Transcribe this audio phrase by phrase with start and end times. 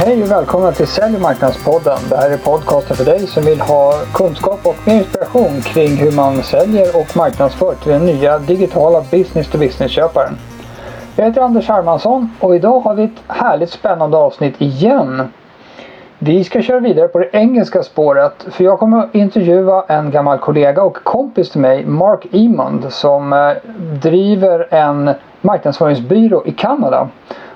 [0.00, 1.98] Hej och välkomna till Sälj och marknadspodden.
[2.10, 6.12] Det här är podcasten för dig som vill ha kunskap och mer inspiration kring hur
[6.12, 10.36] man säljer och marknadsför till den nya digitala business-to-business-köparen.
[11.16, 15.22] Jag heter Anders Hermansson och idag har vi ett härligt spännande avsnitt igen.
[16.18, 20.38] Vi ska köra vidare på det engelska spåret för jag kommer att intervjua en gammal
[20.38, 23.52] kollega och kompis till mig, Mark Emond, som eh,
[24.02, 25.10] driver en
[25.40, 27.08] marknadsföringsbyrå i Kanada.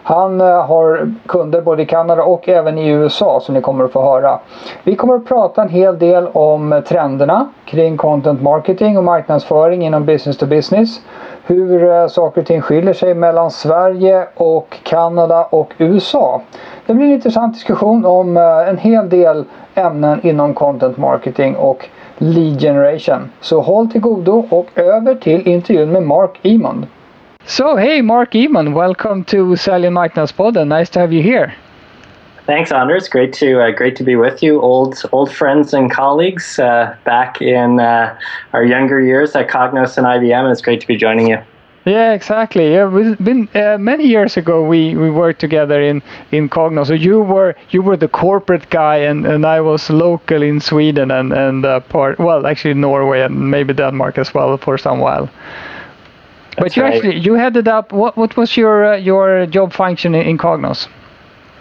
[0.03, 3.93] Han eh, har kunder både i Kanada och även i USA som ni kommer att
[3.93, 4.38] få höra.
[4.84, 10.05] Vi kommer att prata en hel del om trenderna kring content marketing och marknadsföring inom
[10.05, 11.01] business to business.
[11.46, 16.43] Hur eh, saker och ting skiljer sig mellan Sverige och Kanada och USA.
[16.87, 21.88] Det blir en intressant diskussion om eh, en hel del ämnen inom content marketing och
[22.19, 23.30] lead generation.
[23.41, 26.87] Så håll till godo och över till intervjun med Mark Emond.
[27.46, 30.69] So, hey, Mark Emond, welcome to Sally Marknadspodden.
[30.69, 31.52] Nice to have you here.
[32.46, 33.09] Thanks, Anders.
[33.09, 37.43] Great to uh, great to be with you, old old friends and colleagues uh, back
[37.43, 38.16] in uh,
[38.52, 41.38] our younger years at Cognos and IBM, and it's great to be joining you.
[41.85, 42.73] Yeah, exactly.
[42.73, 44.65] Yeah, we've been uh, many years ago.
[44.65, 46.87] We, we worked together in in Cognos.
[46.87, 51.10] So you were you were the corporate guy, and, and I was local in Sweden
[51.10, 55.29] and and uh, part well actually Norway and maybe Denmark as well for some while
[56.56, 56.95] but you right.
[56.95, 57.92] actually you headed up.
[57.92, 60.88] What what was your uh, your job function in, in Cognos?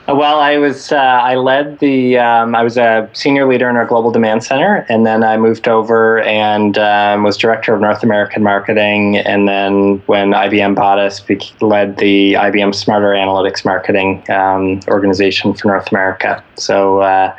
[0.10, 3.76] Uh, well, I was uh, I led the um, I was a senior leader in
[3.76, 8.04] our global demand center, and then I moved over and um, was director of North
[8.04, 9.18] American marketing.
[9.18, 15.54] And then when IBM bought us, we led the IBM Smarter Analytics marketing um, organization
[15.54, 16.44] for North America.
[16.56, 17.00] So.
[17.00, 17.36] Uh,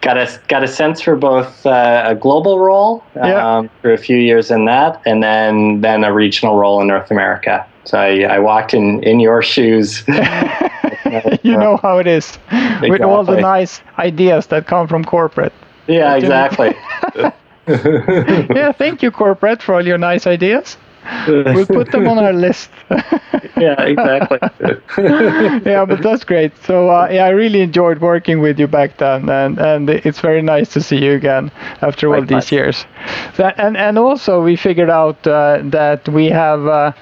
[0.00, 3.58] got a got a sense for both uh, a global role yeah.
[3.58, 7.10] um, for a few years in that, and then then a regional role in North
[7.10, 7.66] America.
[7.84, 10.04] So I, I walked in in your shoes.
[11.42, 12.90] you know how it is exactly.
[12.90, 15.52] with all the nice ideas that come from corporate.
[15.86, 16.74] Yeah, exactly.
[17.66, 20.76] yeah, thank you, corporate, for all your nice ideas
[21.28, 22.70] we'll put them on our list.
[23.56, 24.38] yeah, exactly.
[25.70, 26.56] yeah, but that's great.
[26.64, 30.42] So uh, yeah, I really enjoyed working with you back then, and and it's very
[30.42, 31.50] nice to see you again
[31.82, 32.86] after all these years.
[33.34, 36.92] So, and and also we figured out uh, that we have uh,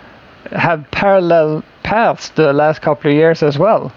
[0.53, 3.93] have parallel paths the last couple of years as well.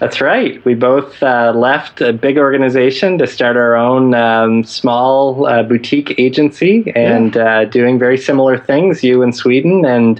[0.00, 0.64] That's right.
[0.64, 6.18] We both uh, left a big organization to start our own um, small uh, boutique
[6.18, 7.60] agency and yeah.
[7.60, 10.18] uh, doing very similar things, you in Sweden and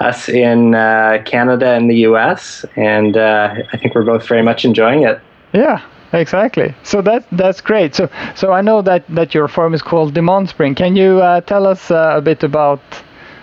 [0.00, 2.64] us in uh, Canada and the US.
[2.74, 5.20] And uh, I think we're both very much enjoying it.
[5.52, 5.80] Yeah,
[6.12, 6.74] exactly.
[6.82, 7.94] So that that's great.
[7.94, 10.74] So so I know that, that your firm is called Demand Spring.
[10.74, 12.82] Can you uh, tell us a bit about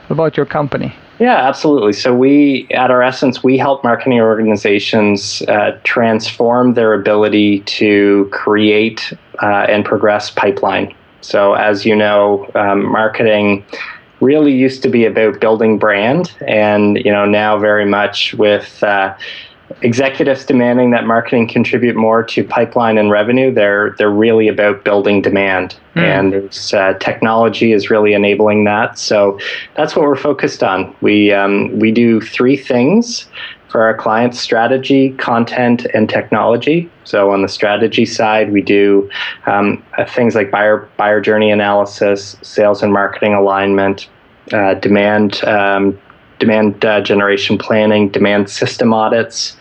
[0.09, 0.93] about your company?
[1.19, 1.93] Yeah, absolutely.
[1.93, 9.13] So we, at our essence, we help marketing organizations uh, transform their ability to create
[9.41, 10.95] uh, and progress pipeline.
[11.21, 13.65] So as you know, um, marketing
[14.21, 19.15] really used to be about building brand, and you know now very much with uh,
[19.81, 23.53] executives demanding that marketing contribute more to pipeline and revenue.
[23.53, 26.01] They're they're really about building demand, mm.
[26.01, 28.97] and uh, technology is really enabling that.
[28.97, 29.39] So
[29.75, 30.95] that's what we're focused on.
[31.01, 33.27] We um, we do three things
[33.69, 36.89] for our clients: strategy, content, and technology.
[37.03, 39.09] So on the strategy side, we do
[39.45, 44.09] um, uh, things like buyer buyer journey analysis, sales and marketing alignment,
[44.53, 45.99] uh, demand um,
[46.39, 49.57] demand uh, generation planning, demand system audits.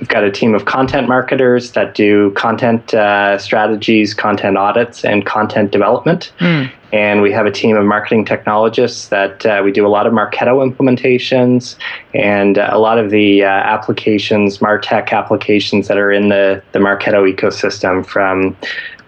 [0.00, 5.24] We've got a team of content marketers that do content uh, strategies, content audits, and
[5.24, 6.32] content development.
[6.40, 6.72] Mm.
[6.92, 10.12] And we have a team of marketing technologists that uh, we do a lot of
[10.12, 11.76] Marketo implementations
[12.14, 17.32] and a lot of the uh, applications, Martech applications that are in the, the Marketo
[17.32, 18.56] ecosystem from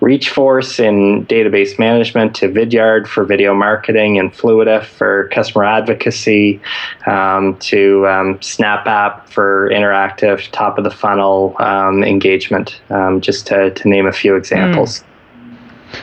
[0.01, 6.61] Reachforce in database management to Vidyard for video marketing and Influitive for customer advocacy
[7.07, 13.71] um, to um, SnapApp for interactive top of the funnel um, engagement, um, just to,
[13.71, 15.01] to name a few examples.
[15.01, 15.05] Mm.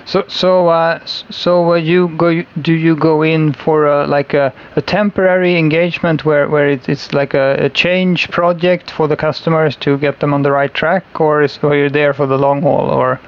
[0.06, 4.54] So so uh, so uh, you go do you go in for a, like a,
[4.76, 9.76] a temporary engagement where where it, it's like a, a, change project for the customers
[9.78, 12.62] to get them on the right track, or is are you there for the long
[12.62, 13.20] haul, or?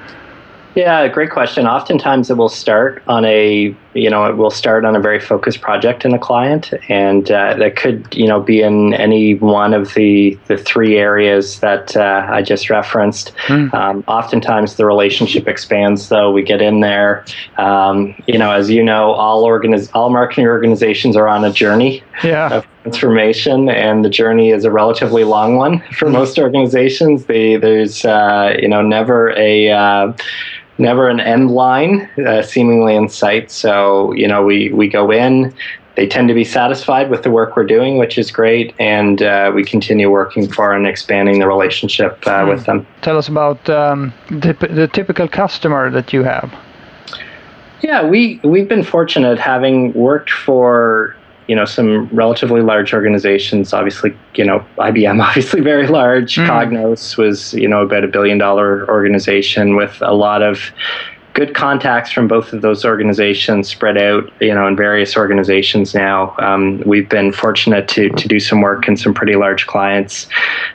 [0.74, 1.66] Yeah, great question.
[1.66, 5.60] Oftentimes it will start on a, you know, it will start on a very focused
[5.60, 9.94] project in a client, and uh, that could, you know, be in any one of
[9.94, 13.32] the the three areas that uh, I just referenced.
[13.46, 13.72] Mm.
[13.72, 16.32] Um, oftentimes the relationship expands, though.
[16.32, 17.24] We get in there,
[17.56, 22.02] um, you know, as you know, all organiz- all marketing organizations are on a journey.
[22.24, 22.48] Yeah.
[22.52, 27.24] Of transformation, and the journey is a relatively long one for most organizations.
[27.24, 30.12] They, there's uh, you know never a uh,
[30.78, 33.50] never an end line uh, seemingly in sight.
[33.50, 35.54] So you know we we go in.
[35.96, 39.52] They tend to be satisfied with the work we're doing, which is great, and uh,
[39.54, 42.84] we continue working for and expanding the relationship uh, with them.
[43.02, 46.52] Tell us about um, the, the typical customer that you have.
[47.80, 51.14] Yeah, we we've been fortunate having worked for
[51.46, 53.72] you know some relatively large organizations.
[53.72, 56.36] Obviously, you know IBM, obviously very large.
[56.36, 56.48] Mm.
[56.48, 60.72] Cognos was you know about a billion dollar organization with a lot of
[61.34, 66.34] good contacts from both of those organizations spread out, you know, in various organizations now.
[66.38, 70.28] Um, we've been fortunate to, to do some work in some pretty large clients,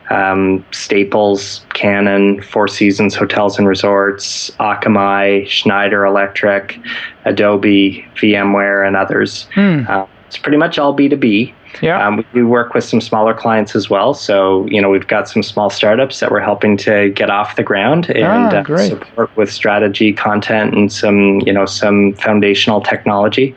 [0.09, 6.77] um, Staples, Canon, Four Seasons Hotels and Resorts, Akamai, Schneider Electric,
[7.23, 9.47] Adobe, VMware, and others.
[9.87, 11.55] Uh, it's pretty much all B2B.
[11.81, 12.05] Yeah.
[12.05, 14.13] Um, we do work with some smaller clients as well.
[14.13, 17.63] So, you know, we've got some small startups that we're helping to get off the
[17.63, 23.55] ground and ah, uh, support with strategy, content, and some, you know, some foundational technology,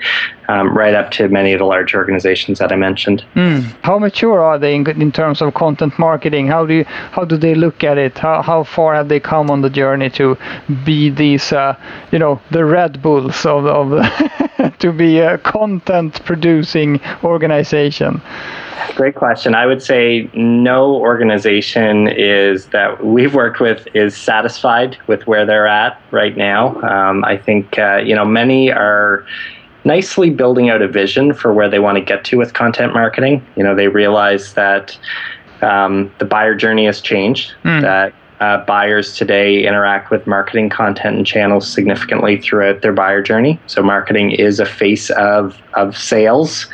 [0.48, 3.22] um, right up to many of the large organizations that I mentioned.
[3.34, 3.64] Mm.
[3.82, 6.46] How mature are they in, in, terms of content marketing?
[6.46, 8.16] How do you, how do they look at it?
[8.16, 10.38] How, how far have they come on the journey to
[10.84, 11.76] be these, uh,
[12.12, 13.88] you know, the Red Bulls of, of
[14.82, 18.20] to be a content producing organization?
[18.94, 19.54] Great question.
[19.54, 25.68] I would say no organization is that we've worked with is satisfied with where they're
[25.68, 26.80] at right now.
[26.82, 29.24] Um, I think uh, you know many are
[29.84, 33.44] nicely building out a vision for where they want to get to with content marketing.
[33.56, 34.98] You know, they realize that
[35.62, 37.54] um, the buyer journey has changed.
[37.64, 37.82] Mm.
[37.82, 43.60] That uh, buyers today interact with marketing content and channels significantly throughout their buyer journey.
[43.68, 46.66] So marketing is a face of of sales.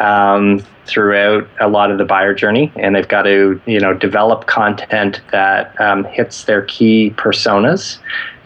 [0.00, 4.46] Um, throughout a lot of the buyer journey, and they've got to you know develop
[4.46, 7.98] content that um, hits their key personas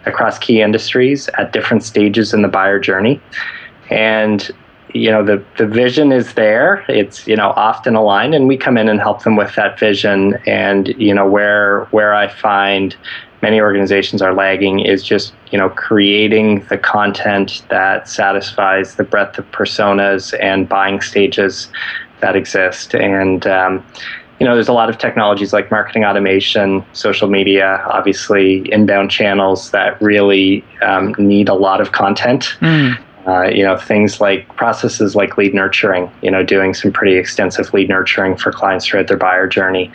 [0.04, 3.18] across key industries at different stages in the buyer journey,
[3.88, 4.50] and
[4.96, 8.76] you know the the vision is there it's you know often aligned and we come
[8.78, 12.96] in and help them with that vision and you know where where i find
[13.42, 19.38] many organizations are lagging is just you know creating the content that satisfies the breadth
[19.38, 21.68] of personas and buying stages
[22.20, 22.94] that exist.
[22.94, 23.84] And um,
[24.38, 29.70] you know, there's a lot of technologies like marketing automation, social media, obviously inbound channels
[29.70, 32.56] that really um, need a lot of content.
[32.60, 33.02] Mm.
[33.26, 37.72] Uh, you know, things like processes like lead nurturing, you know, doing some pretty extensive
[37.74, 39.90] lead nurturing for clients throughout their buyer journey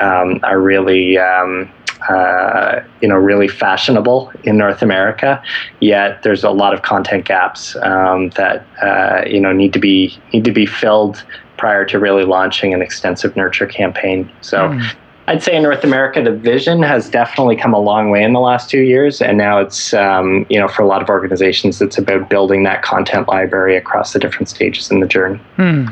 [0.00, 1.68] um, are really, um,
[2.08, 5.42] uh, you know, really fashionable in North America.
[5.80, 10.16] Yet there's a lot of content gaps um, that uh, you know need to be
[10.32, 11.24] need to be filled
[11.56, 14.30] prior to really launching an extensive nurture campaign.
[14.40, 14.68] So.
[14.68, 14.96] Mm.
[15.28, 18.40] I'd say in North America, the vision has definitely come a long way in the
[18.40, 21.98] last two years, and now it's um, you know for a lot of organizations, it's
[21.98, 25.38] about building that content library across the different stages in the journey.
[25.56, 25.88] Hmm.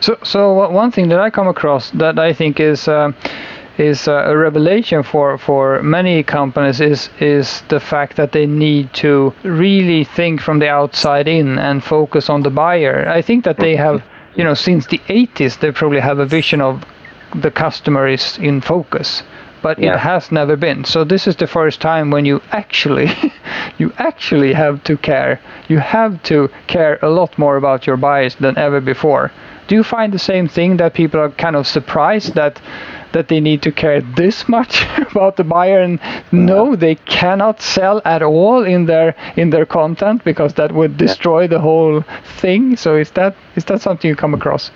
[0.00, 2.88] So, so one thing that I come across that I think is.
[2.88, 3.12] Uh,
[3.78, 9.32] is a revelation for, for many companies is is the fact that they need to
[9.42, 13.08] really think from the outside in and focus on the buyer.
[13.08, 14.02] I think that they have
[14.34, 16.84] you know, since the 80s, they probably have a vision of
[17.34, 19.22] the customer is in focus,
[19.62, 19.94] but yeah.
[19.94, 20.84] it has never been.
[20.84, 23.10] So this is the first time when you actually,
[23.78, 25.40] you actually have to care.
[25.68, 29.30] You have to care a lot more about your buyers than ever before.
[29.68, 32.60] Do you find the same thing that people are kind of surprised that
[33.12, 36.00] that they need to care this much about the buyer and
[36.32, 41.46] no they cannot sell at all in their in their content because that would destroy
[41.46, 42.02] the whole
[42.40, 44.70] thing so is that is that something you come across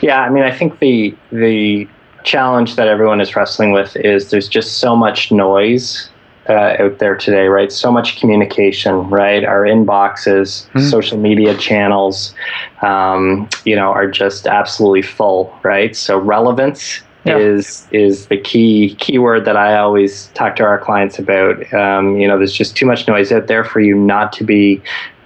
[0.00, 1.88] yeah i mean i think the the
[2.24, 6.08] challenge that everyone is wrestling with is there's just so much noise
[6.48, 7.70] uh, out there today, right?
[7.70, 9.44] So much communication, right?
[9.44, 10.80] Our inboxes, mm-hmm.
[10.80, 12.34] social media channels,
[12.82, 15.94] um, you know, are just absolutely full, right?
[15.94, 17.38] So relevance yeah.
[17.38, 21.72] is is the key keyword that I always talk to our clients about.
[21.72, 24.82] Um, you know, there's just too much noise out there for you not to be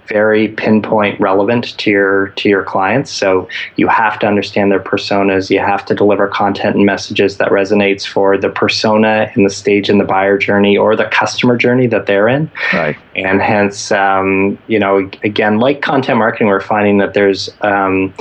[0.07, 5.49] very pinpoint relevant to your to your clients so you have to understand their personas
[5.49, 9.89] you have to deliver content and messages that resonates for the persona in the stage
[9.89, 14.57] in the buyer journey or the customer journey that they're in right and hence um,
[14.67, 18.13] you know again like content marketing we're finding that there's um,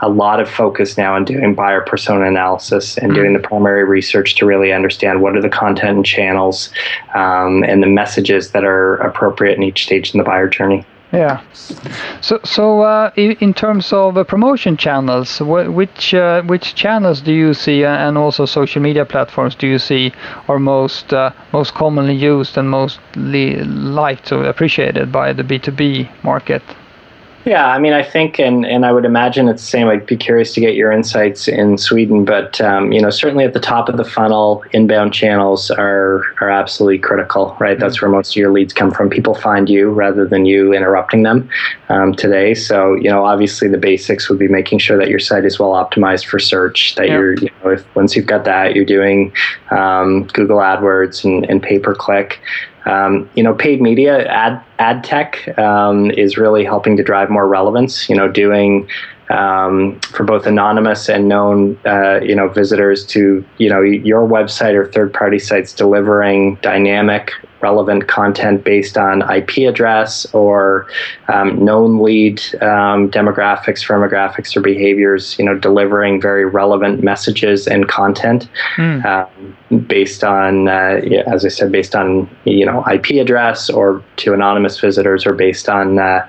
[0.00, 3.22] a lot of focus now on doing buyer persona analysis and mm-hmm.
[3.22, 6.70] doing the primary research to really understand what are the content and channels
[7.14, 10.84] um, and the messages that are appropriate in each stage in the buyer journey.
[11.12, 11.42] Yeah.
[12.20, 17.32] So, so uh, in terms of uh, promotion channels, wh which uh, which channels do
[17.32, 20.12] you see, uh, and also social media platforms do you see
[20.48, 25.72] are most uh, most commonly used and mostly liked or appreciated by the B two
[25.72, 26.62] B market?
[27.44, 29.88] Yeah, I mean, I think, and, and I would imagine it's the same.
[29.88, 33.52] I'd be curious to get your insights in Sweden, but um, you know, certainly at
[33.52, 37.78] the top of the funnel, inbound channels are are absolutely critical, right?
[37.78, 39.10] That's where most of your leads come from.
[39.10, 41.50] People find you rather than you interrupting them
[41.90, 42.54] um, today.
[42.54, 45.72] So, you know, obviously the basics would be making sure that your site is well
[45.72, 46.94] optimized for search.
[46.94, 49.34] That you're, you know, if once you've got that, you're doing
[49.70, 52.40] um, Google AdWords and, and pay per click.
[52.86, 57.46] Um, you know, paid media ad ad tech um, is really helping to drive more
[57.46, 58.08] relevance.
[58.08, 58.88] You know, doing
[59.30, 64.74] um, for both anonymous and known, uh, you know, visitors to you know your website
[64.74, 67.32] or third party sites delivering dynamic
[67.64, 70.86] relevant content based on IP address or
[71.28, 75.38] um, known lead um, demographics, firmographics, or behaviors.
[75.38, 79.86] You know, delivering very relevant messages and content mm.
[79.86, 84.78] based on, uh, as I said, based on you know IP address or to anonymous
[84.78, 86.26] visitors, or based on uh,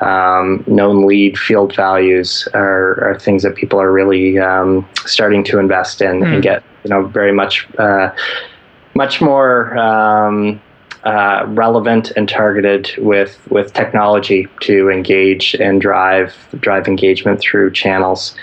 [0.00, 5.58] um, known lead field values are, are, things that people are really um, starting to
[5.58, 6.34] invest in mm.
[6.34, 8.10] and get you know very much uh,
[8.94, 10.60] much more um,
[11.04, 18.34] uh, relevant and targeted with with technology to engage and drive drive engagement through channels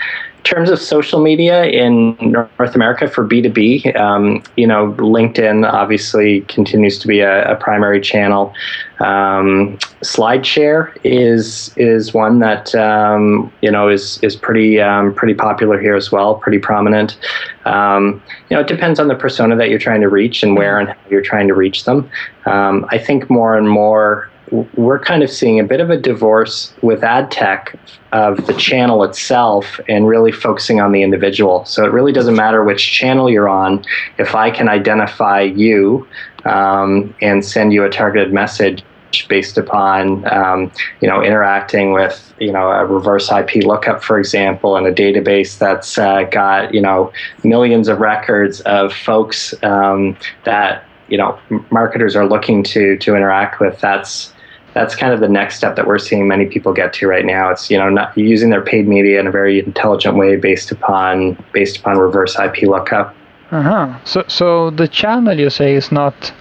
[0.44, 6.98] terms of social media in North America for B2B, um, you know, LinkedIn obviously continues
[7.00, 8.54] to be a, a primary channel.
[9.00, 15.80] Um, SlideShare is is one that um, you know is is pretty um, pretty popular
[15.80, 17.18] here as well, pretty prominent.
[17.64, 20.78] Um, you know, it depends on the persona that you're trying to reach and where
[20.78, 22.08] and how you're trying to reach them.
[22.46, 26.72] Um, I think more and more we're kind of seeing a bit of a divorce
[26.82, 27.78] with ad tech
[28.12, 31.64] of the channel itself and really focusing on the individual.
[31.64, 33.84] So it really doesn't matter which channel you're on.
[34.18, 36.06] If I can identify you
[36.44, 38.84] um, and send you a targeted message
[39.28, 44.76] based upon um, you know interacting with you know a reverse IP lookup, for example,
[44.76, 50.84] in a database that's uh, got you know millions of records of folks um, that
[51.08, 51.38] you know
[51.70, 53.80] marketers are looking to to interact with.
[53.80, 54.33] That's
[54.74, 57.50] that's kind of the next step that we're seeing many people get to right now.
[57.50, 61.42] It's you know not using their paid media in a very intelligent way based upon
[61.52, 63.14] based upon reverse IP lookup.
[63.50, 64.04] Uh huh.
[64.04, 66.32] So so the channel you say is not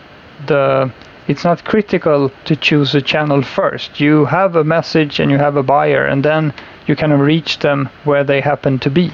[0.48, 0.92] the
[1.28, 4.00] it's not critical to choose a channel first.
[4.00, 6.54] You have a message and you have a buyer, and then
[6.88, 9.13] you kind of reach them where they happen to be.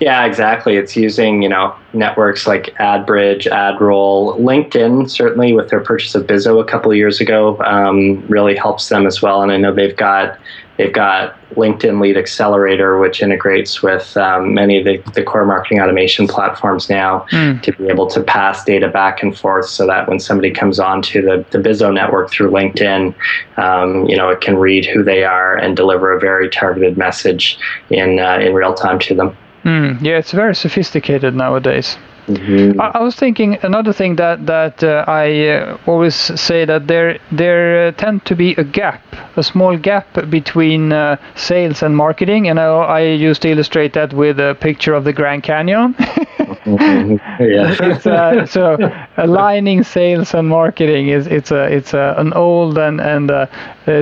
[0.00, 0.76] Yeah, exactly.
[0.76, 5.10] It's using you know networks like AdBridge, AdRoll, LinkedIn.
[5.10, 9.06] Certainly, with their purchase of Bizo a couple of years ago, um, really helps them
[9.06, 9.42] as well.
[9.42, 10.38] And I know they've got
[10.76, 15.80] they've got LinkedIn Lead Accelerator, which integrates with um, many of the, the, core marketing
[15.80, 17.60] automation platforms now mm.
[17.62, 21.20] to be able to pass data back and forth, so that when somebody comes onto
[21.20, 23.14] the the Bizo network through LinkedIn,
[23.56, 27.58] um, you know it can read who they are and deliver a very targeted message
[27.90, 29.36] in uh, in real time to them.
[29.68, 31.98] Mm, yeah, it's very sophisticated nowadays.
[32.26, 32.80] Mm-hmm.
[32.80, 37.18] I, I, was thinking another thing that that uh, I uh, always say that there
[37.32, 39.02] there uh, tend to be a gap,
[39.36, 44.14] a small gap between uh, sales and marketing, and I, I used to illustrate that
[44.14, 45.94] with a picture of the Grand Canyon.
[45.94, 47.16] mm-hmm.
[47.44, 47.98] Yeah.
[48.04, 48.76] Uh, so
[49.16, 53.30] aligning sales and marketing is it's a it's a, an old and and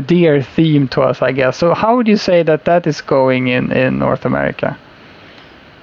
[0.07, 1.57] dear theme to us, I guess.
[1.57, 4.77] So how would you say that that is going in in North America?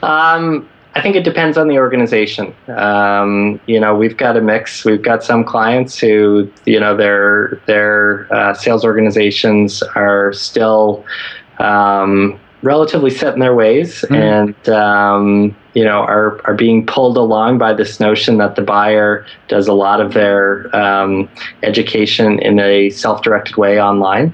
[0.04, 2.54] Um, I think it depends on the organization.
[2.68, 4.86] Um, you know, we've got a mix.
[4.86, 11.04] We've got some clients who, you know, their their uh, sales organizations are still
[11.60, 14.16] um, relatively set in their ways, mm.
[14.16, 19.26] and um, you know, are are being pulled along by this notion that the buyer
[19.48, 21.30] does a lot of their um,
[21.64, 24.34] education in a self-directed way online,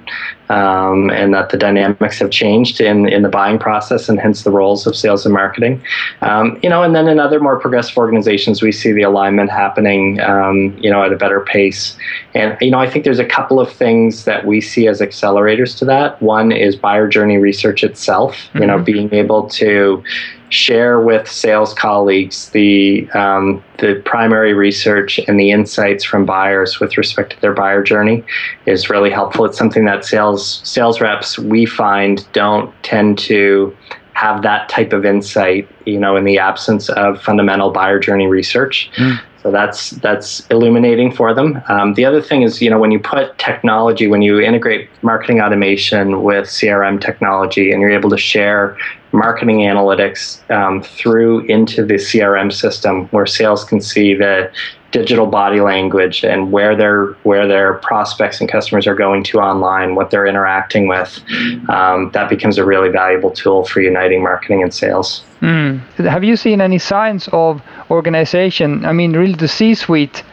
[0.50, 4.52] um, and that the dynamics have changed in in the buying process, and hence the
[4.52, 5.82] roles of sales and marketing.
[6.22, 10.20] Um, you know, and then in other more progressive organizations, we see the alignment happening,
[10.20, 11.98] um, you know, at a better pace.
[12.34, 15.78] And you know, I think there's a couple of things that we see as accelerators
[15.80, 16.22] to that.
[16.22, 18.50] One is buyer journey research itself.
[18.56, 18.84] You know, mm-hmm.
[18.84, 20.04] being able to
[20.50, 26.98] share with sales colleagues the um, the primary research and the insights from buyers with
[26.98, 28.24] respect to their buyer journey
[28.66, 29.46] is really helpful.
[29.46, 33.76] It's something that sales sales reps we find don't tend to
[34.20, 38.90] have that type of insight, you know, in the absence of fundamental buyer journey research.
[38.98, 39.18] Mm.
[39.42, 41.62] So that's that's illuminating for them.
[41.70, 45.40] Um, the other thing is, you know, when you put technology, when you integrate marketing
[45.40, 48.78] automation with CRM technology, and you're able to share
[49.14, 50.22] marketing analytics
[50.52, 54.52] um, through into the CRM system, where sales can see the
[54.92, 59.96] digital body language and where their where their prospects and customers are going to online,
[59.96, 61.22] what they're interacting with,
[61.70, 65.24] um, that becomes a really valuable tool for uniting marketing and sales.
[65.42, 65.80] Mm.
[65.98, 68.86] Have you seen any signs of organization?
[68.86, 70.24] I mean, really, the C-suite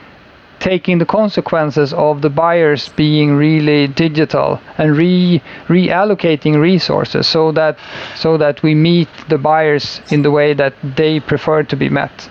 [0.59, 7.79] taking the consequences of the buyers being really digital and re reallocating resources so that
[8.17, 12.29] so that we meet the buyers in the way that they prefer to be met.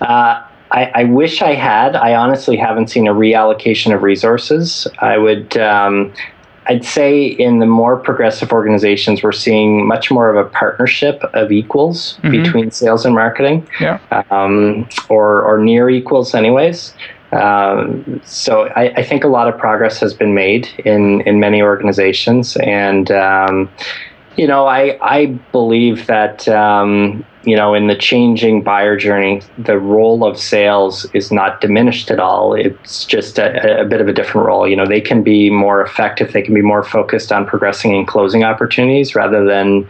[0.00, 0.42] Uh,
[0.72, 1.96] I, I, wish I had.
[1.96, 4.86] I honestly haven't seen a reallocation of resources.
[4.98, 5.56] I would.
[5.58, 6.12] Um,
[6.66, 11.50] I'd say in the more progressive organizations, we're seeing much more of a partnership of
[11.50, 12.30] equals mm-hmm.
[12.30, 13.98] between sales and marketing, yeah.
[14.30, 16.94] um, or, or near equals, anyways.
[17.32, 21.62] Um, so I, I, think a lot of progress has been made in, in many
[21.62, 23.70] organizations, and um,
[24.36, 29.78] you know I I believe that um, you know, in the changing buyer journey, the
[29.78, 32.54] role of sales is not diminished at all.
[32.54, 34.68] It's just a, a, bit of a different role.
[34.68, 36.32] You know, they can be more effective.
[36.32, 39.88] They can be more focused on progressing and closing opportunities rather than,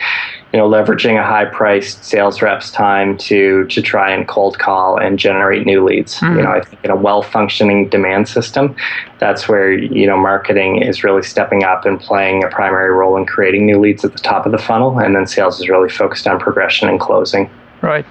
[0.52, 5.18] you know, leveraging a high-priced sales rep's time to to try and cold call and
[5.18, 6.16] generate new leads.
[6.16, 6.37] Mm-hmm.
[6.37, 8.76] You know, I think in a well-functioning demand system,
[9.18, 13.25] that's where you know marketing is really stepping up and playing a primary role in
[13.25, 16.26] creating new leads at the top of the funnel, and then sales is really focused
[16.26, 17.50] on progression and closing.
[17.80, 18.04] Right.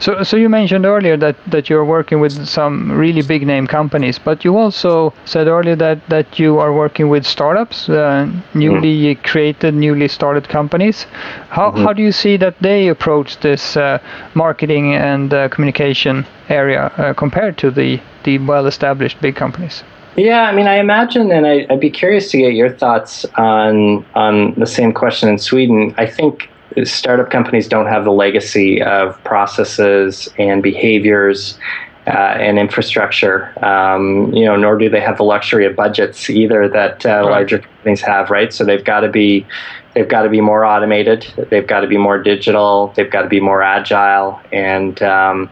[0.00, 4.18] So, so you mentioned earlier that, that you're working with some really big name companies,
[4.18, 9.22] but you also said earlier that, that you are working with startups, uh, newly mm.
[9.22, 11.04] created, newly started companies.
[11.50, 11.84] How, mm-hmm.
[11.84, 13.98] how do you see that they approach this uh,
[14.34, 19.84] marketing and uh, communication area uh, compared to the, the well-established big companies?
[20.16, 24.04] Yeah, I mean, I imagine, and I, would be curious to get your thoughts on
[24.14, 25.94] on the same question in Sweden.
[25.96, 26.49] I think
[26.84, 31.58] startup companies don't have the legacy of processes and behaviors
[32.06, 33.52] uh, and infrastructure.
[33.64, 37.30] Um, you know, nor do they have the luxury of budgets either that uh, right.
[37.30, 38.30] larger companies have.
[38.30, 39.46] Right, so they've got to be
[39.94, 41.26] they've got to be more automated.
[41.50, 42.92] They've got to be more digital.
[42.96, 44.40] They've got to be more agile.
[44.52, 45.50] And um,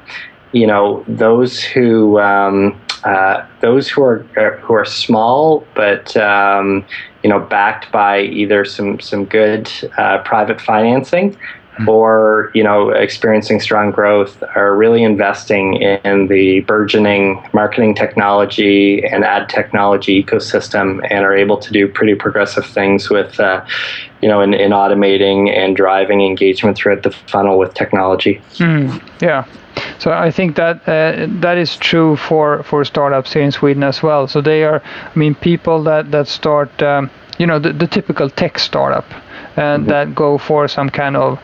[0.52, 6.84] you know, those who um, uh, those who are uh, who are small but um,
[7.22, 11.88] you know backed by either some some good uh, private financing mm-hmm.
[11.88, 19.24] or you know experiencing strong growth are really investing in the burgeoning marketing technology and
[19.24, 23.64] ad technology ecosystem and are able to do pretty progressive things with uh,
[24.22, 28.40] you know in, in automating and driving engagement throughout the funnel with technology.
[28.56, 29.44] Mm, yeah
[29.98, 34.02] so I think that uh, that is true for, for startups here in Sweden as
[34.02, 34.28] well.
[34.28, 38.30] So they are, I mean, people that that start, um, you know, the, the typical
[38.30, 39.06] tech startup,
[39.56, 39.90] and mm-hmm.
[39.90, 41.40] that go for some kind of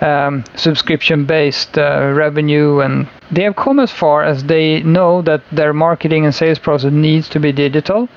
[0.00, 5.72] um, subscription-based uh, revenue, and they have come as far as they know that their
[5.72, 8.08] marketing and sales process needs to be digital.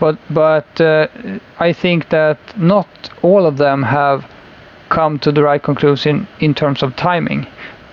[0.00, 1.06] But but uh,
[1.58, 2.88] I think that not
[3.22, 4.24] all of them have
[4.88, 7.46] come to the right conclusion in terms of timing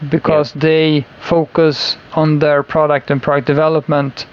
[0.10, 0.62] because yeah.
[0.62, 4.25] they focus on their product and product development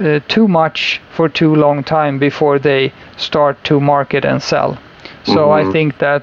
[0.00, 4.78] uh, too much for too long time before they start to market and sell.
[5.24, 5.68] So mm-hmm.
[5.68, 6.22] I think that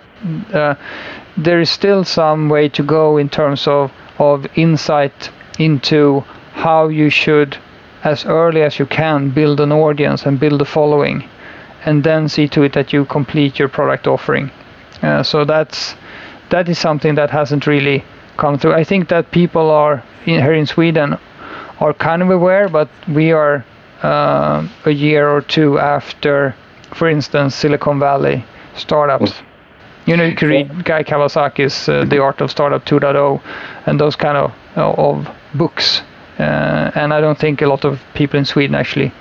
[0.53, 0.75] uh,
[1.37, 7.09] there is still some way to go in terms of, of insight into how you
[7.09, 7.57] should,
[8.03, 11.27] as early as you can, build an audience and build a following,
[11.85, 14.49] and then see to it that you complete your product offering.
[15.01, 15.95] Uh, so that's
[16.49, 18.03] that is something that hasn't really
[18.37, 18.73] come through.
[18.73, 21.17] I think that people are in, here in Sweden
[21.79, 23.65] are kind of aware, but we are
[24.03, 26.55] uh, a year or two after,
[26.93, 28.45] for instance, Silicon Valley
[28.75, 29.31] startups.
[29.31, 29.45] Mm.
[30.05, 33.41] You know, you can read Guy Kawasaki's uh, The Art of Startup 2.0
[33.87, 36.01] and those kind of uh, of books.
[36.37, 39.11] Uh, and I don't think a lot of people in Sweden actually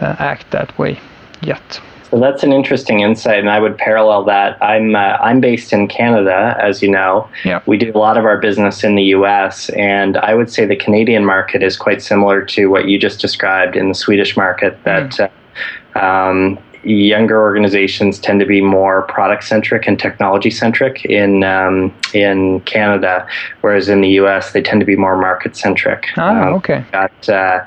[0.00, 0.98] uh, act that way
[1.42, 1.80] yet.
[2.14, 4.56] So that's an interesting insight, and I would parallel that.
[4.62, 7.28] I'm uh, I'm based in Canada, as you know.
[7.44, 7.60] Yeah.
[7.66, 10.76] We do a lot of our business in the U.S., and I would say the
[10.76, 14.78] Canadian market is quite similar to what you just described in the Swedish market.
[14.84, 15.28] That mm.
[15.96, 21.92] uh, um, younger organizations tend to be more product centric and technology centric in um,
[22.12, 23.26] in Canada,
[23.62, 24.52] whereas in the U.S.
[24.52, 26.06] they tend to be more market centric.
[26.16, 26.84] Ah, um, okay.
[26.92, 27.64] Got, uh,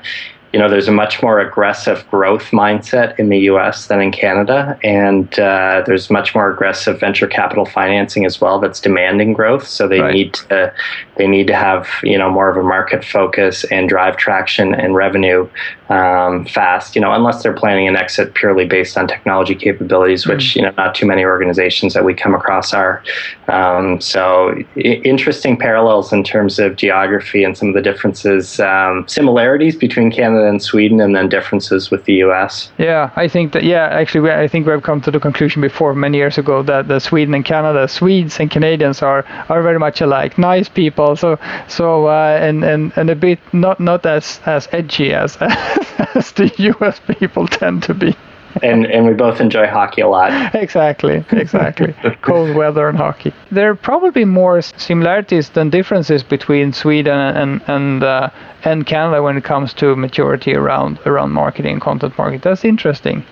[0.52, 3.88] you know, there's a much more aggressive growth mindset in the U.S.
[3.88, 8.80] than in Canada, and uh, there's much more aggressive venture capital financing as well that's
[8.80, 9.66] demanding growth.
[9.66, 10.14] So they right.
[10.14, 10.72] need to
[11.16, 14.94] they need to have you know more of a market focus and drive traction and
[14.94, 15.48] revenue
[15.88, 16.94] um, fast.
[16.94, 20.56] You know, unless they're planning an exit purely based on technology capabilities, which mm.
[20.56, 23.02] you know not too many organizations that we come across are.
[23.48, 29.06] Um, so I- interesting parallels in terms of geography and some of the differences, um,
[29.08, 32.70] similarities between Canada Canada and Sweden, and then differences with the U.S.
[32.78, 33.64] Yeah, I think that.
[33.64, 37.00] Yeah, actually, I think we've come to the conclusion before many years ago that the
[37.00, 40.38] Sweden and Canada, Swedes and Canadians are are very much alike.
[40.38, 41.16] Nice people.
[41.16, 45.36] So so uh, and and and a bit not not as as edgy as
[46.14, 47.00] as the U.S.
[47.18, 48.16] people tend to be
[48.62, 50.28] and and we both enjoy hockey a lot.
[50.68, 51.94] Exactly, exactly.
[52.22, 53.32] Cold weather and hockey.
[53.50, 58.30] There are probably more similarities than differences between Sweden and and uh,
[58.64, 62.40] and Canada when it comes to maturity around around marketing and content marketing.
[62.42, 63.24] That's interesting.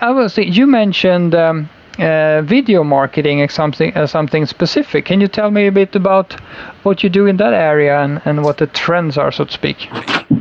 [0.00, 1.34] I was you mentioned.
[1.34, 5.04] Um, uh, video marketing as something as something specific.
[5.04, 6.40] Can you tell me a bit about
[6.82, 9.88] what you do in that area and, and what the trends are, so to speak?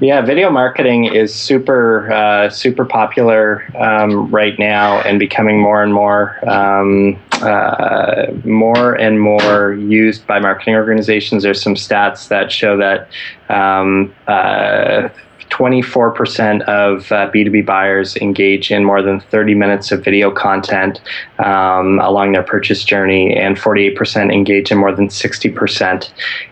[0.02, 5.93] Yeah, video marketing is super uh, super popular um, right now and becoming more and
[5.93, 11.43] more um, uh, more and more used by marketing organizations.
[11.43, 13.10] There's some stats that show that
[13.50, 15.10] um, uh,
[15.49, 21.01] 24% of uh, B2B buyers engage in more than 30 minutes of video content
[21.39, 26.10] um, along their purchase journey, and 48% engage in more than 60%.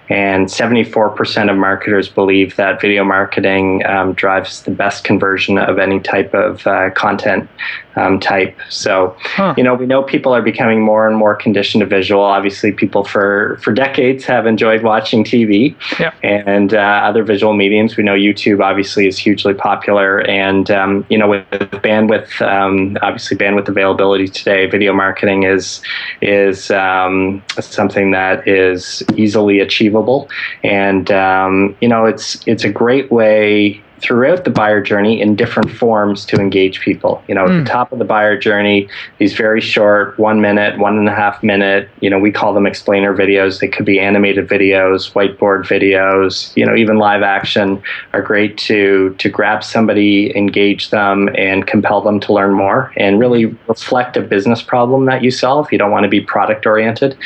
[0.10, 6.00] And 74% of marketers believe that video marketing um, drives the best conversion of any
[6.00, 7.50] type of uh, content
[7.96, 8.56] um, type.
[8.70, 9.56] So, huh.
[9.58, 12.24] you know, we know people are becoming more and more conditioned to visual.
[12.24, 16.14] Obviously, people for, for decades have enjoyed watching TV yeah.
[16.22, 17.98] and uh, other visual mediums.
[17.98, 20.20] We know YouTube obviously is hugely popular.
[20.30, 25.82] And, um, you know, with bandwidth, um, obviously bandwidth availability today, video marketing is,
[26.22, 30.30] is um, something that is easily achievable achievable.
[30.64, 35.72] And um, you know, it's it's a great way throughout the buyer journey in different
[35.72, 37.24] forms to engage people.
[37.28, 37.50] You know, mm.
[37.50, 37.66] at the hmm.
[37.66, 41.90] top of the buyer journey, these very short, one minute, one and a half minute,
[42.02, 43.62] you know, we call them explainer videos.
[43.62, 47.82] They could be animated videos, whiteboard videos, you know, even live action
[48.14, 53.20] are great to to grab somebody, engage them, and compel them to learn more and
[53.20, 55.72] really reflect a business problem that you solve.
[55.72, 57.18] You don't want to be product oriented.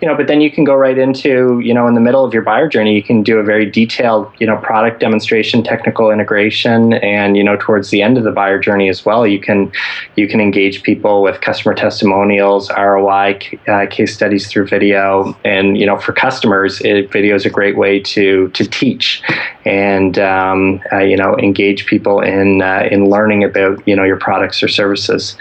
[0.00, 2.32] You know, but then you can go right into, you know, in the middle of
[2.32, 6.94] your buyer journey, you can do a very detailed, you know, product demonstration, technical integration
[6.94, 9.70] and you know towards the end of the buyer journey as well you can
[10.16, 15.36] you can engage people with customer testimonials roi uh, case studies through video.
[15.44, 19.22] And you know for customers it, video is a great way to to teach
[19.64, 24.18] and um, uh, you know engage people in uh, in learning about you know your
[24.18, 25.36] products or services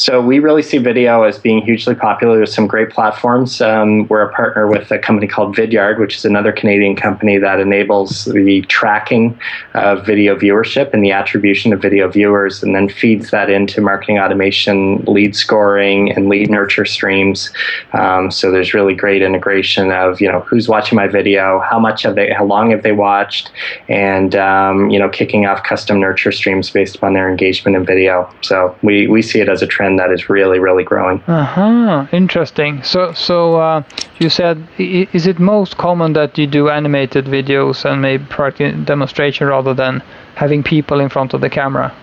[0.00, 2.36] so we really see video as being hugely popular.
[2.36, 3.60] There's some great platforms.
[3.60, 7.60] Um, we're a partner with a company called Vidyard, which is another Canadian company that
[7.60, 9.38] enables the tracking
[9.74, 14.18] of video viewership and the attribution of video viewers, and then feeds that into marketing
[14.18, 17.50] automation, lead scoring, and lead nurture streams.
[17.92, 22.04] Um, so there's really great integration of you know who's watching my video, how much
[22.04, 23.49] have they, how long have they watched,
[23.88, 28.32] and um, you know kicking off custom nurture streams based upon their engagement in video.
[28.42, 31.22] So we we see it as a trend that is really, really growing.
[31.26, 32.06] Uh huh.
[32.12, 32.82] Interesting.
[32.82, 33.82] So, so uh,
[34.18, 39.46] you said, is it most common that you do animated videos and maybe product demonstration
[39.46, 40.02] rather than
[40.34, 41.94] having people in front of the camera?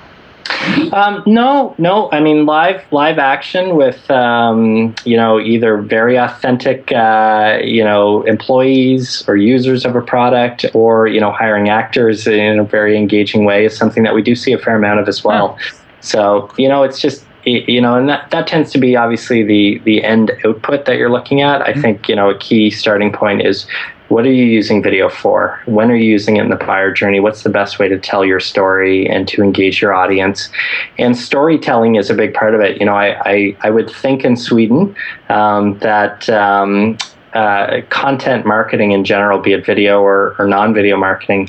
[0.94, 2.12] Um, no, no.
[2.12, 8.24] I mean, live live action with um, you know either very authentic uh, you know
[8.24, 13.46] employees or users of a product, or you know hiring actors in a very engaging
[13.46, 15.58] way is something that we do see a fair amount of as well.
[16.02, 19.80] So you know, it's just you know, and that, that tends to be obviously the
[19.80, 21.62] the end output that you're looking at.
[21.62, 21.82] I mm-hmm.
[21.82, 23.68] think you know a key starting point is
[24.10, 25.62] what are you using video for?
[25.66, 27.20] When are you using it in the buyer journey?
[27.20, 30.50] What's the best way to tell your story and to engage your audience?
[30.98, 32.80] And storytelling is a big part of it.
[32.80, 34.96] You know, I I, I would think in Sweden
[35.30, 36.30] um, that.
[36.30, 36.98] Um,
[37.34, 41.48] uh, content marketing in general, be it video or, or non video marketing,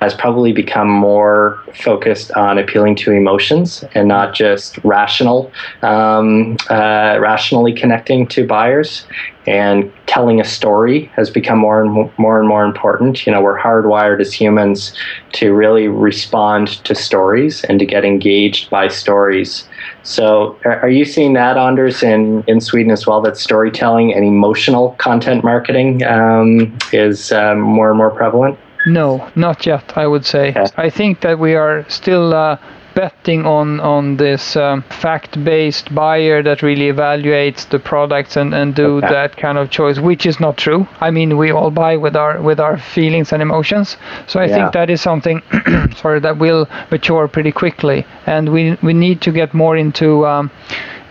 [0.00, 7.18] has probably become more focused on appealing to emotions and not just rational, um, uh,
[7.20, 9.04] rationally connecting to buyers
[9.46, 13.26] and telling a story has become more and more and more important.
[13.26, 14.92] You know, we're hardwired as humans
[15.32, 19.68] to really respond to stories and to get engaged by stories.
[20.02, 23.20] So, are you seeing that, Anders, in, in Sweden as well?
[23.20, 28.58] That storytelling and emotional content marketing um, is um, more and more prevalent?
[28.86, 29.96] No, not yet.
[29.96, 30.50] I would say.
[30.50, 30.66] Okay.
[30.76, 32.56] I think that we are still uh,
[32.96, 38.96] betting on on this um, fact-based buyer that really evaluates the products and, and do
[38.96, 39.08] Okay.
[39.08, 40.86] that kind of choice, which is not true.
[41.00, 43.96] I mean, we all buy with our with our feelings and emotions.
[44.26, 44.54] So I Yeah.
[44.56, 45.42] think that is something,
[46.02, 50.26] sorry, that will mature pretty quickly, and we we need to get more into.
[50.26, 50.50] Um,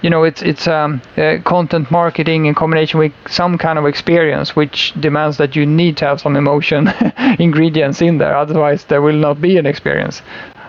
[0.02, 4.56] you know, it's it's um, uh, content marketing in combination with some kind of experience,
[4.56, 6.94] which demands that you need to have some emotion
[7.40, 8.36] ingredients in there.
[8.38, 10.22] Otherwise, there will not be an experience.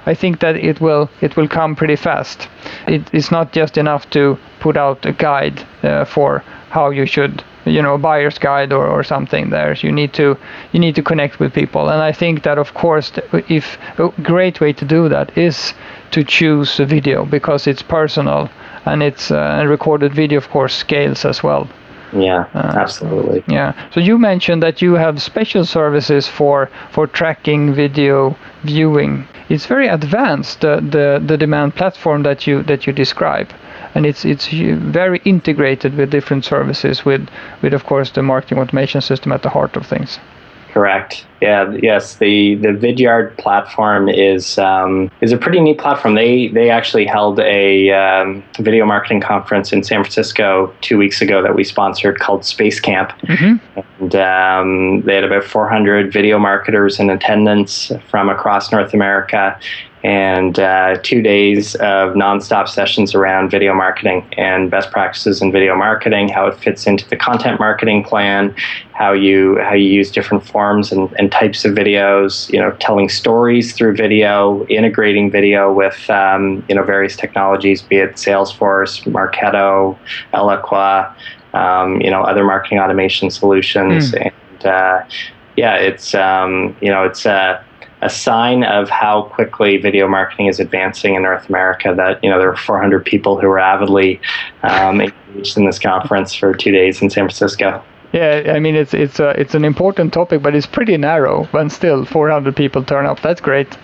[0.07, 2.49] I think that it will it will come pretty fast.
[2.87, 7.43] It is not just enough to put out a guide uh, for how you should,
[7.65, 9.51] you know, a buyer's guide or, or something.
[9.51, 10.37] There, you need to
[10.73, 13.13] you need to connect with people, and I think that of course,
[13.49, 15.75] if a great way to do that is
[16.11, 18.49] to choose a video because it's personal
[18.85, 21.67] and it's uh, a recorded video, of course, scales as well.
[22.13, 23.43] Yeah, Uh, absolutely.
[23.49, 23.73] Yeah.
[23.91, 29.27] So you mentioned that you have special services for for tracking video viewing.
[29.49, 33.49] It's very advanced the the, the demand platform that you that you describe,
[33.95, 37.29] and it's it's very integrated with different services with
[37.63, 40.19] with of course the marketing automation system at the heart of things.
[40.77, 41.25] Correct.
[41.41, 41.73] Yeah.
[41.73, 42.17] Yes.
[42.17, 46.17] The the Vidyard platform is um, is a pretty neat platform.
[46.17, 51.41] They they actually held a um, video marketing conference in San Francisco two weeks ago
[51.41, 53.59] that we sponsored called Space Camp, Mhm.
[54.01, 59.59] and um, they had about 400 video marketers in attendance from across North America.
[60.07, 65.75] And uh, two days of nonstop sessions around video marketing and best practices in video
[65.75, 68.55] marketing, how it fits into the content marketing plan,
[68.93, 73.09] how you how you use different forms and, and types of videos, you know, telling
[73.09, 79.99] stories through video, integrating video with um, you know various technologies, be it Salesforce, Marketo,
[80.33, 81.13] Eloqua,
[81.53, 84.31] um, you know, other marketing automation solutions, Mm.
[84.31, 85.03] and uh,
[85.57, 87.66] yeah, it's um, you know it's a
[88.03, 91.95] a sign of how quickly video marketing is advancing in North America.
[91.97, 94.21] That you know there were 400 people who were avidly
[94.63, 97.83] um, engaged in this conference for two days in San Francisco.
[98.13, 101.49] Yeah, I mean it's it's a, it's an important topic, but it's pretty narrow.
[101.53, 103.21] But still, 400 people turn up.
[103.21, 103.77] That's great.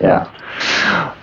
[0.00, 0.30] Yeah.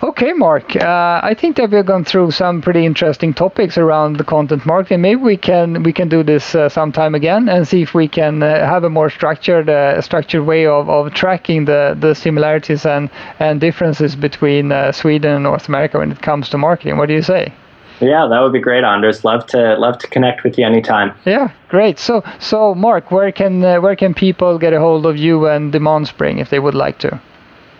[0.02, 0.76] Okay, Mark.
[0.76, 5.00] Uh, I think that we've gone through some pretty interesting topics around the content marketing.
[5.00, 8.42] Maybe we can we can do this uh, sometime again and see if we can
[8.42, 13.10] uh, have a more structured uh, structured way of, of tracking the, the similarities and
[13.38, 16.98] and differences between uh, Sweden and North America when it comes to marketing.
[16.98, 17.52] What do you say?
[18.00, 19.24] Yeah, that would be great, Anders.
[19.24, 21.14] Love to love to connect with you anytime.
[21.24, 21.98] Yeah, great.
[21.98, 25.72] So so Mark, where can uh, where can people get a hold of you and
[25.72, 27.20] Demand Spring if they would like to?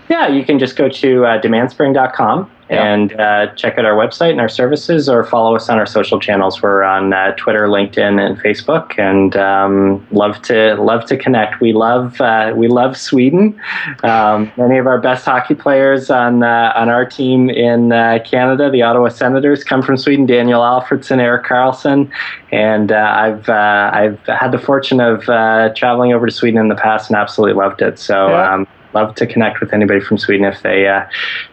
[0.09, 2.85] Yeah, you can just go to uh, demandspring.com Yeah.
[2.85, 6.21] and uh, check out our website and our services, or follow us on our social
[6.21, 6.61] channels.
[6.63, 11.61] We're on uh, Twitter, LinkedIn, and Facebook, and um, love to love to connect.
[11.61, 13.59] We love uh, we love Sweden.
[14.03, 18.71] Um, many of our best hockey players on uh, on our team in uh, Canada,
[18.71, 20.27] the Ottawa Senators, come from Sweden.
[20.27, 22.11] Daniel Alfredsson, Erik Karlsson,
[22.53, 26.69] and uh, I've uh, I've had the fortune of uh, traveling over to Sweden in
[26.69, 27.99] the past and absolutely loved it.
[27.99, 28.29] So.
[28.29, 28.55] Yeah.
[28.55, 31.05] Um, love to connect with anybody from Sweden if they uh,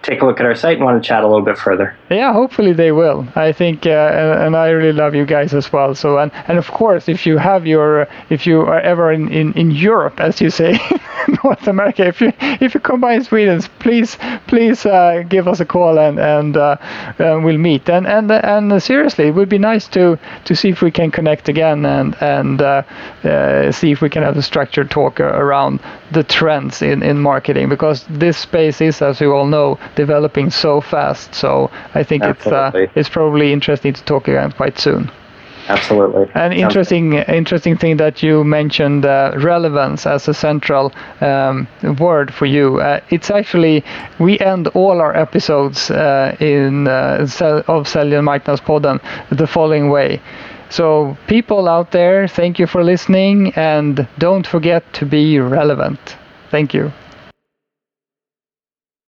[0.02, 1.96] take a look at our site and want to chat a little bit further.
[2.10, 3.28] Yeah, hopefully they will.
[3.36, 5.96] I think, uh, and, and I really love you guys as well.
[5.96, 9.54] So, and, and of course, if you have your, if you are ever in, in,
[9.54, 10.80] in Europe, as you say,
[11.44, 15.66] North America, if you if you come combine Sweden, please please uh, give us a
[15.66, 16.78] call and and uh,
[17.20, 17.90] uh, we'll meet.
[17.90, 21.50] And and and seriously, it would be nice to to see if we can connect
[21.50, 22.84] again and and uh,
[23.24, 25.80] uh, see if we can have a structured talk around
[26.12, 30.82] the trends in in marketing because this space is, as you all know, developing so
[30.82, 31.34] fast.
[31.34, 35.12] So I think it's uh, it's probably interesting to talk again quite soon.
[35.72, 36.26] Absolutely.
[36.36, 41.68] An interesting interesting thing that you mentioned uh, relevance as a central um,
[42.00, 42.80] word for you.
[42.80, 43.84] Uh, it's actually
[44.20, 47.26] we end all our episodes uh, in uh,
[47.68, 50.20] of och Marknadspodden the following way.
[50.70, 56.18] So people out there, thank you for listening and don't forget to be relevant.
[56.50, 56.92] Thank you.